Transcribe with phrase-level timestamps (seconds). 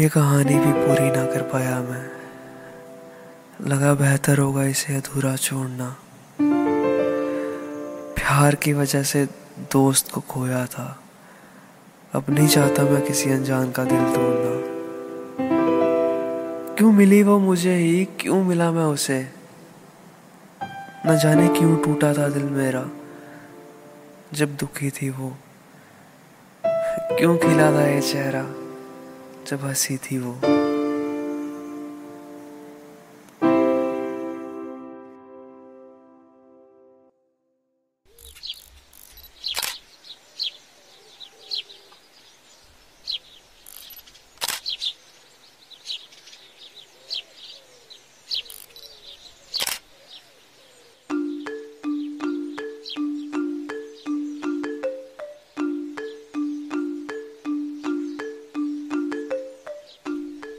[0.00, 2.10] ये कहानी भी पूरी ना कर पाया मैं।
[3.66, 5.96] लगा बेहतर होगा इसे अधूरा छोड़ना।
[8.14, 9.26] प्यार की वजह से
[9.58, 11.00] दोस्त को खोया था।
[12.12, 14.50] अब नहीं चाहता मैं किसी अनजान का दिल तोड़ना
[16.74, 18.04] क्यों मिली वो मुझे ही?
[18.04, 19.28] क्यों मिला मैं उसे?
[21.06, 22.86] न जाने क्यों टूटा था दिल मेरा।
[24.32, 25.36] जब दुखी थी वो।
[27.18, 28.59] क्यों खिला था ये चेहरा?
[29.50, 30.69] जब हँसी थी वो।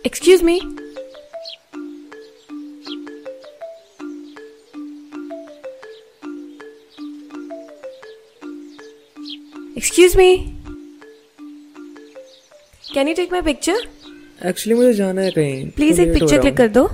[0.06, 0.56] Excuse me
[9.78, 10.36] excuse me
[12.94, 13.88] can you take my picture
[14.46, 16.88] actually मुझे जाना है कहीं। प्लीज़ तो एक पिक्चर क्लिक कर दो।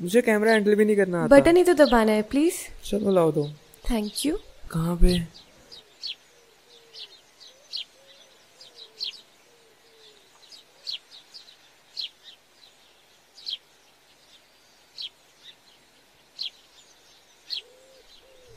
[0.00, 3.32] मुझे कैमरा हैंडल भी नहीं करना आता। बटन ही तो दबाना है प्लीज़ चलो लाओ
[3.32, 3.46] दो।
[3.90, 4.36] थैंक यू
[4.70, 5.18] कहाँ पे?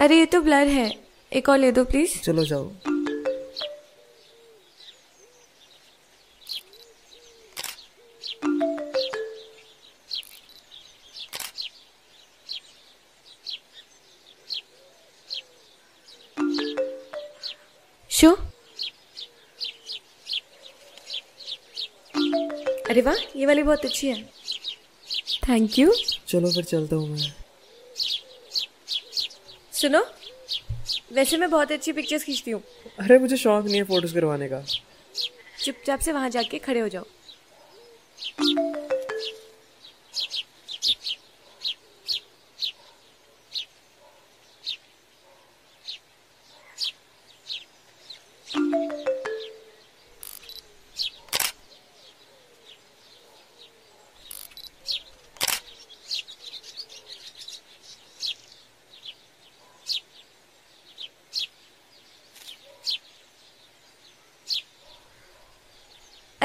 [0.06, 0.86] अरे ये तो ब्लर है।
[1.31, 2.66] एक और ले दो प्लीज़ चलो जाओ।
[18.10, 18.32] शो।
[22.89, 24.22] अरे वाह ये वाली बहुत अच्छी है।
[25.49, 25.93] थैंक यू
[26.27, 27.45] चलो फिर चलता हूँ मैं।
[29.75, 29.99] सुनो
[31.13, 32.61] वैसे मैं बहुत अच्छी पिक्चर्स खींचती हूँ।
[32.99, 34.59] अरे मुझे शौक नहीं है फ़ोटोज़ करवाने का।
[35.63, 37.05] चुपचाप से वहाँ जाके खड़े हो जाओ।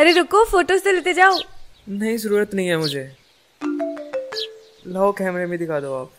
[0.00, 1.38] अरे रुको फ़ोटोज़ तो लेते जाओ।
[1.88, 3.03] नहीं ज़रूरत नहीं है मुझे।
[4.87, 6.12] लाओ कैमरे में दिखा दो आप।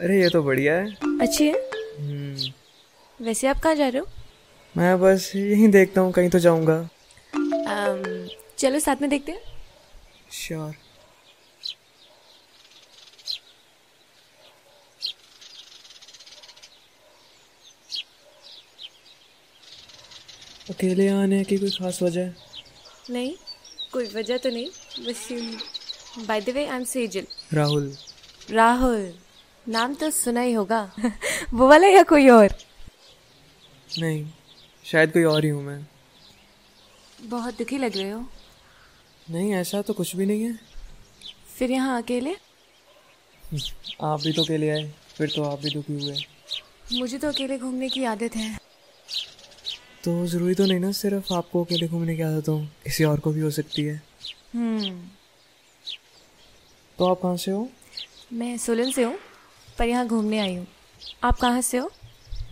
[0.00, 1.52] अरे ये तो बढ़िया है। अच्छी है।
[1.98, 2.52] हम्म,
[3.24, 4.06] वैसे आप कहाँ जा रहे हो?
[4.76, 6.88] मैं बस यहीं देखता हूँ कहीं तो जाऊँगा।
[8.58, 9.40] चलो साथ में देखते हैं।
[10.32, 10.74] श्योर
[20.70, 22.32] अकेले आने की कोई खास वजह?
[23.10, 23.34] नहीं
[23.92, 24.66] कोई वजह तो नहीं
[25.06, 25.28] बस
[26.28, 27.92] by the way I am Sejal Rahul.
[28.50, 29.12] Rahul
[29.68, 30.80] नाम तो सुना ही होगा।
[31.54, 32.54] वो वाला या कोई और?
[33.98, 34.26] नहीं
[34.84, 35.86] शायद कोई और ही हूँ मैं।
[37.20, 38.24] बहुत दुखी लग रहे हो।
[39.30, 40.58] नहीं ऐसा तो कुछ भी नहीं है।
[41.58, 42.34] फिर यहाँ अकेले?
[44.02, 46.16] आप भी तो अकेले आए फिर तो आप भी दुखी हुए।
[46.98, 48.65] मुझे तो अकेले घूमने की आदत है।
[50.06, 53.30] तो ज़रूरी तो नहीं ना सिर्फ़ आपको अकेले घूमने की आदत हो किसी और को
[53.32, 53.94] भी हो सकती है।
[54.54, 54.90] हम्म।
[56.98, 57.68] तो आप कहाँ से हो?
[58.32, 59.18] मैं सोलन से हूँ
[59.78, 60.66] पर यहाँ घूमने आई हूँ।
[61.24, 61.90] आप कहाँ से हो?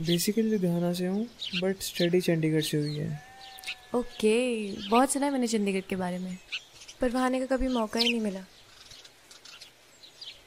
[0.01, 1.27] बेसिकली लुधियाना से हूँ
[1.63, 3.23] बट स्टडी चंडीगढ़ से हुई है।
[3.95, 4.35] ओके
[4.89, 6.37] बहुत सुना है मैंने चंडीगढ़ के बारे में
[7.01, 8.45] पर वहाँ आने का कभी मौका ही नहीं मिला।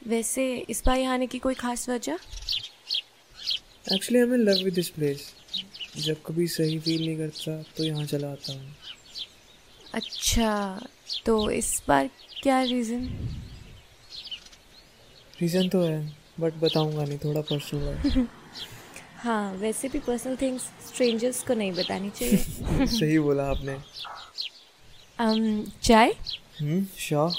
[0.07, 2.17] वैसे इस बार यहाँ आने की कोई खास वजह?
[3.93, 5.33] Actually I am in love with this place
[5.97, 8.75] जब कभी सही फील नहीं करता तो यहाँ चला आता हूँ।
[9.93, 10.79] अच्छा
[11.25, 12.09] तो इस बार
[12.41, 13.05] क्या रीज़न
[15.41, 15.99] रीज़न तो है
[16.39, 18.25] बट बताऊँगा नहीं थोड़ा पर्सनल है।
[19.23, 23.77] हाँ वैसे भी पर्सनल थिंग्स स्ट्रेंजर्स को नहीं बतानी चाहिए। सही बोला आपने।
[25.19, 26.13] um, चाय?
[26.59, 27.31] हम्म श्योर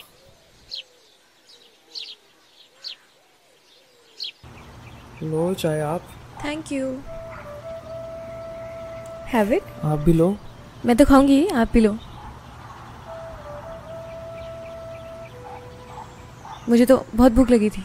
[5.22, 6.08] लो चाहे आप।
[6.44, 6.86] थैंक यू
[9.28, 10.36] हैव इट आप भी लो।
[10.86, 11.96] मैं तो खाऊँगी आप भी लो।
[16.68, 17.84] मुझे तो बहुत भूख लगी थी।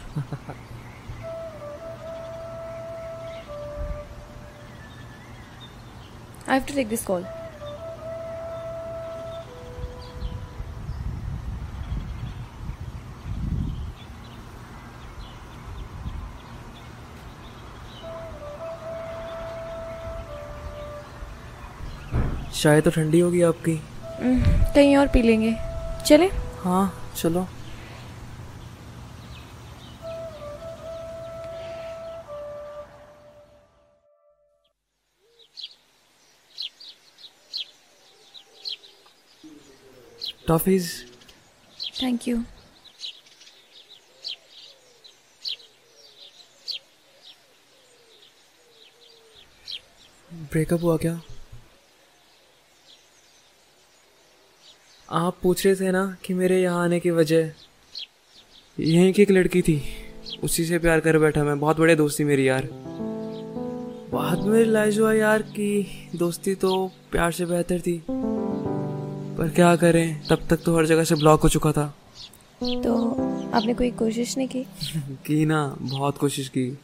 [6.48, 7.24] I have to take this call
[22.64, 23.72] चाय तो ठंडी होगी आपकी।
[24.74, 25.52] कहीं और पी लेंगे।
[26.06, 26.26] चले?
[26.60, 27.46] हाँ चलो।
[40.48, 40.90] टॉफीज।
[42.02, 42.42] थैंक यू
[50.52, 51.20] ब्रेकअप हुआ क्या?
[55.14, 57.50] आप पूछ रहे थे ना कि मेरे यहाँ आने की वजह
[58.80, 59.82] यहीं की एक लड़की थी।
[60.44, 62.68] उसी से प्यार कर बैठा मैं। बहुत बड़े दोस्ती मेरी यार।
[64.12, 68.02] बाद में रिलाइज हुआ यार कि दोस्ती तो प्यार से बेहतर थी।
[69.38, 71.96] पर क्या करें तब तक तो हर जगह से ब्लॉक हो चुका था।
[72.62, 73.10] तो
[73.54, 74.62] आपने कोई कोशिश नहीं की?
[75.26, 76.78] की ना बहुत कोशिश की।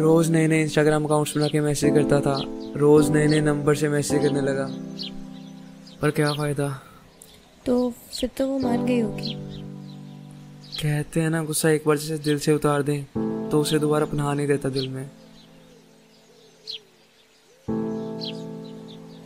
[0.00, 2.42] रोज नए नए इंस्टाग्राम अकाउंट्स बना के मैसेज करता था।
[2.76, 4.68] रोज नए नए नंबर से मैसेज करने लगा।
[6.02, 6.82] पर क्या फ़ायदा?
[7.66, 9.34] तो फिर तो वो मान गई होगी।
[10.82, 13.04] कहते हैं ना गुस्सा एक बार जैसे दिल से उतार दें
[13.50, 15.06] तो उसे दोबारा अपना नहीं देता दिल में।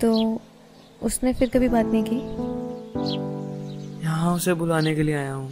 [0.00, 0.40] तो
[1.02, 2.16] उसने फिर कभी बात नहीं की?
[4.04, 5.50] यहाँ उसे बुलाने के लिए आया हूँ।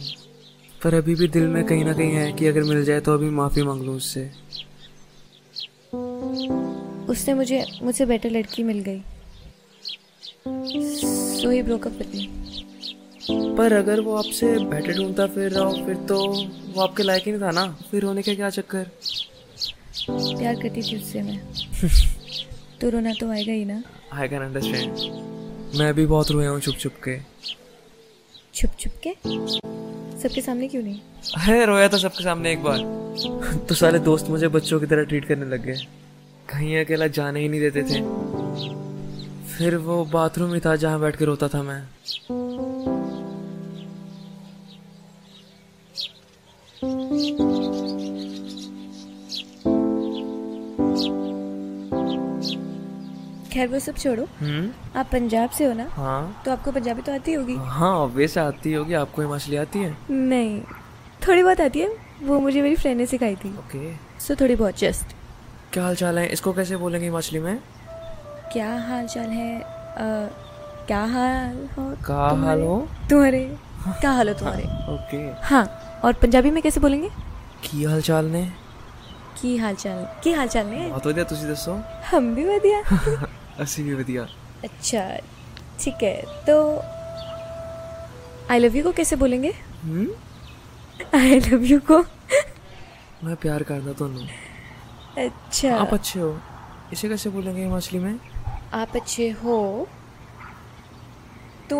[0.83, 3.29] पर अभी भी दिल में कहीं ना कहीं है कि अगर मिल जाए तो अभी
[3.31, 4.29] माफ़ी मांग लूँ उससे।
[7.09, 9.01] उसने मुझे मुझसे बेटर लड़की मिल गई।
[11.41, 12.27] सो ही ब्रोकअप विद मी
[13.31, 17.31] पर अगर वो आपसे बेटर ढूंढता फिर रहा हो फिर तो वो आपके लायक ही
[17.31, 17.77] नहीं था ना?
[17.91, 18.83] फिर होने का क्या चक्कर?
[20.09, 21.39] प्यार करती थी उससे मैं।
[22.81, 23.83] तो रोना तो आएगा ही ना।
[24.13, 24.97] आई कैन अंडरस्टैंड
[25.79, 27.19] मैं भी बहुत रोया हूँ छुप छुप के।
[28.53, 29.09] छुप छुप के?
[30.19, 30.99] सबके सामने क्यों नहीं?
[31.37, 32.79] है रोया था सबके सामने एक बार।
[33.69, 35.77] तो सारे दोस्त मुझे बच्चों की तरह ट्रीट करने लग गए।
[36.49, 38.01] कहीं अकेला जाने ही नहीं देते थे।
[39.57, 41.83] फिर वो बाथरूम ही था जहाँ बैठ के रोता था मैं।
[53.52, 57.12] खैर वो सब छोड़ो हम्म आप पंजाब से हो ना हाँ तो आपको पंजाबी तो
[57.12, 60.60] आती होगी हाँ ऑब्वियस आती होगी आपको ये मछली आती है नहीं
[61.26, 61.88] थोड़ी बहुत आती है
[62.22, 65.14] वो मुझे मेरी फ्रेंड ने सिखाई थी ओके सो थोड़ी बहुत जस्ट
[65.72, 67.58] क्या हाल चाल है इसको कैसे बोलेंगे मछली में
[68.52, 70.06] क्या हाल चाल है अ,
[70.86, 72.76] क्या हाल हो का हाल हो
[73.10, 73.42] तुम्हारे
[74.00, 74.62] क्या हाल हो तुम्हारे
[74.94, 75.64] ओके हाँ
[76.04, 77.08] और पंजाबी में कैसे बोलेंगे
[77.64, 78.44] की हाल चाल ने
[79.40, 81.74] की हाल चाल की हाल चाल ने बहुत ਵਧੀਆ ਤੁਸੀਂ ਦੱਸੋ
[82.10, 82.80] हम भी बढ़िया
[83.59, 84.23] अस्सी भी बतिया
[84.63, 85.01] अच्छा
[85.79, 86.55] ठीक है तो
[88.51, 89.53] आई लव यू को कैसे बोलेंगे?
[91.15, 91.97] आई लव यू को?
[93.23, 94.27] मैं प्यार करता तो नहीं।
[95.25, 96.37] अच्छा। आप अच्छे हो।
[96.93, 98.19] इसे कैसे बोलेंगे हिमाचली में?
[98.73, 99.87] आप अच्छे हो।
[101.69, 101.77] तो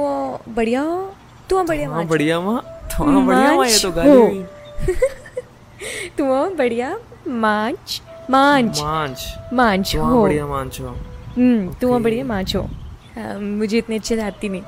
[0.50, 1.14] बढ़िया हो
[1.50, 2.62] तो बढ़िया तो माँ बढ़िया माँ
[2.98, 4.44] तो बढ़िया माँ ये तो गाली
[6.18, 10.96] तुम तो बढ़िया मांच मांच मांच मांच तो हो। बढ़िया मांच हो।
[11.38, 12.62] हम्म तू ओके। बढ़िया मांच हो
[13.16, 14.62] हाँ, मुझे इतने अच्छे से आती नहीं।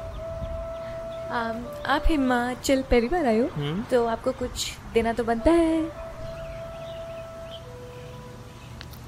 [1.32, 5.82] आम, आप हिमाचल पहली बार आए हो। हम्म। तो आपको कुछ देना तो बनता है।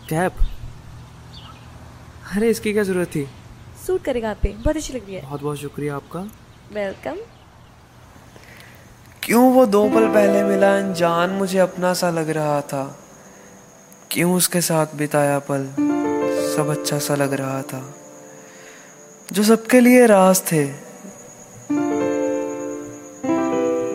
[0.10, 0.34] कैप
[2.36, 3.28] अरे इसकी क्या ज़रूरत थी?
[3.88, 6.20] सूट करेगा आप पे। बहुत अच्छी लग रही है। बहुत बहुत शुक्रिया आपका।
[6.74, 7.18] वेलकम
[9.24, 11.30] क्यों वो दो पल पहले मिला अनजान?
[11.30, 12.84] मुझे अपना सा लग रहा था।
[14.12, 15.97] क्यों उसके साथ बिताया पल?
[16.58, 17.80] सब अच्छा सा लग रहा था,
[19.32, 20.64] जो सबके लिए राज थे।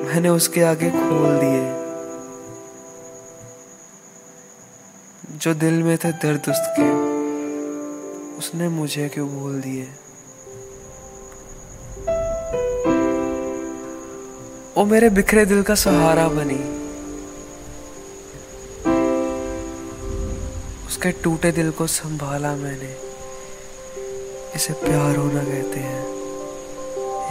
[0.05, 1.63] मैंने उसके आगे खोल दिए,
[5.39, 6.87] जो दिल में थे दर्द उसके,
[8.39, 9.89] उसने मुझे क्यों बोल दिए?
[14.77, 16.61] वो मेरे बिखरे दिल का सहारा बनी।
[20.93, 22.97] उसके टूटे दिल को संभाला मैंने।
[24.55, 26.05] इसे प्यार होना कहते हैं।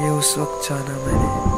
[0.04, 1.51] ये उस वक्त जाना मैंने।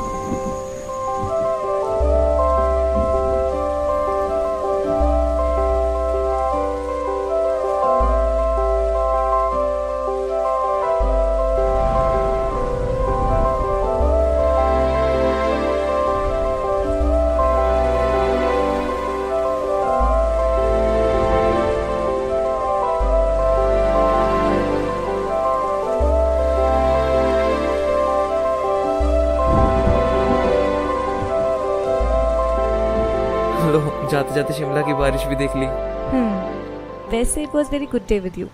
[34.34, 35.66] जाते जाते शिमला की बारिश भी देख ली।
[36.12, 38.48] हम्म वैसे it was very good day with you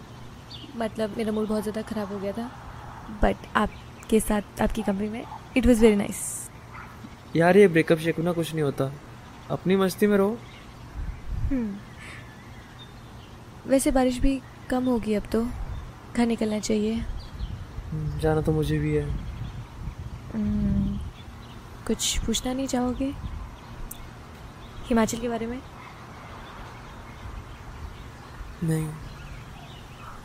[0.78, 2.50] मतलब मेरा मूड बहुत ज़्यादा ख़राब हो गया था।
[3.24, 5.24] बट आपके साथ आपकी कंपनी में
[5.58, 6.20] इट वॉज़ वेरी नाइस
[7.36, 8.92] यार ये ब्रेकअप शेक ना कुछ नहीं होता।
[9.52, 10.38] अपनी मस्ती में रहो।
[13.68, 15.42] वैसे बारिश भी कम होगी अब तो।
[16.16, 19.04] घर निकलना चाहिए। हम्म, जाना तो मुझे भी है।
[20.34, 20.98] हम्म,
[21.88, 23.14] कुछ पूछना नहीं चाहोगे?
[24.88, 25.60] हिमाचल के बारे में?
[28.64, 28.88] नहीं।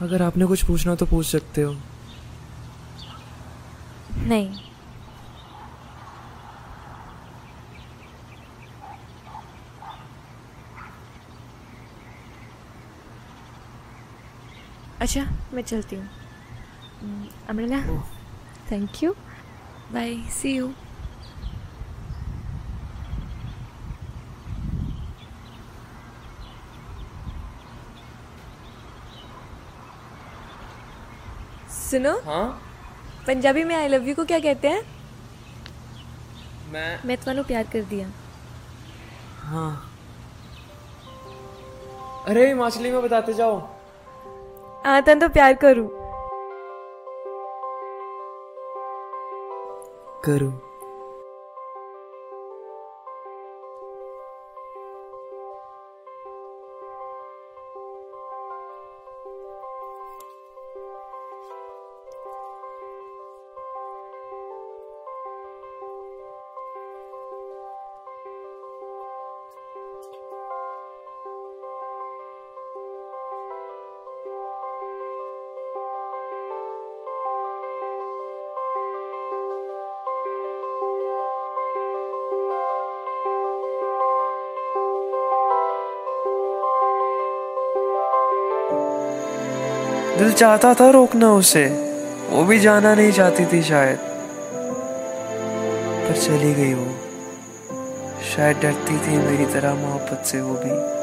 [0.03, 1.75] अगर आपने कुछ पूछना तो पूछ सकते हो।
[4.17, 4.61] नहीं।
[15.01, 15.25] अच्छा
[15.55, 16.09] मैं चलती हूँ।
[17.49, 17.81] Amrita
[18.71, 19.13] thank you
[19.93, 20.73] bye see you
[31.91, 32.61] सुनो। हाँ?
[33.27, 34.83] पंजाबी में आई लव यू को क्या कहते हैं?
[36.73, 38.09] मैं मैं तुम्हें प्यार कर दिया
[39.41, 39.91] हाँ।
[42.29, 43.59] अरे हिमाचली में बताते जाओ।
[44.87, 45.89] आता तो प्यार करूँ।
[50.25, 50.74] करूँ।
[90.19, 91.67] दिल चाहता था रोकना उसे।
[92.31, 93.99] वो भी जाना नहीं चाहती थी शायद।
[96.07, 96.95] पर चली गई वो।
[98.37, 100.95] शायद डरती थी मेरी तरह मोहब्बत से वो भी।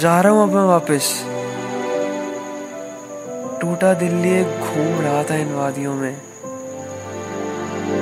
[0.00, 1.24] जा रहा हूँ अब मैं वापस।
[3.60, 6.16] टूटा दिल लिए घूम रहा था इन वादियों में।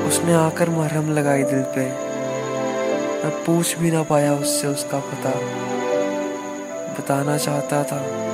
[0.07, 1.87] उसने आकर मरहम लगाई दिल पे।
[3.25, 5.31] मैं पूछ भी ना पाया उससे उसका पता।
[6.99, 8.26] बताना चाहता था।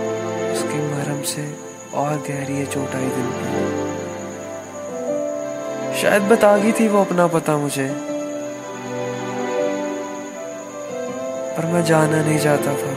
[0.63, 1.55] उसकी मरहम से
[1.95, 3.47] और गहरी है चोट आई दिल पे
[6.03, 7.89] शायद बता गई थी वो अपना पता मुझे।
[11.57, 12.93] पर मैं जाना नहीं चाहता था।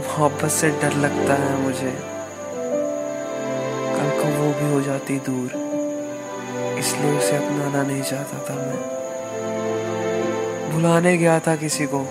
[0.00, 1.98] मोहब्बत से डर लगता है मुझे।
[3.96, 5.50] कल को वो भी हो जाती दूर।
[6.78, 8.82] इसलिए उसे अपनाना नहीं चाहता था मैं।
[10.72, 12.06] भुलाने गया था किसी को।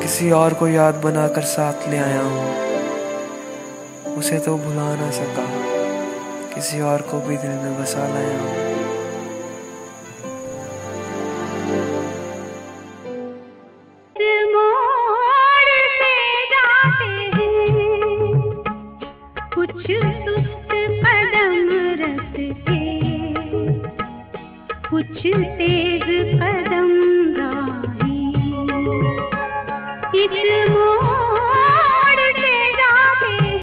[0.00, 2.67] किसी और को याद बनाकर साथ ले आया हूँ।
[4.18, 5.46] उसे तो भुला ना सका।
[6.54, 8.87] किसी और को भी दिल में बसा लाया। हूँ